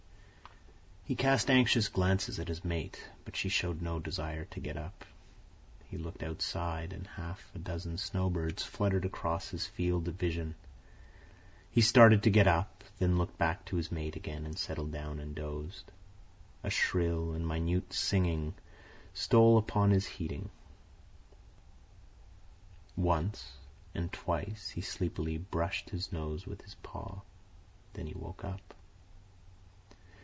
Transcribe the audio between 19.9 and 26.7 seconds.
his hearing. Once, and twice, he sleepily brushed his nose with